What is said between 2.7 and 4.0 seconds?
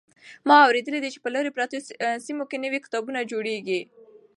کتابتونونه جوړېږي.